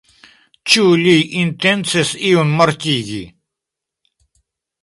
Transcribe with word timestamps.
Ĉu 0.71 0.85
li 1.01 1.13
intencis 1.43 2.15
iun 2.31 2.57
mortigi? 2.63 3.23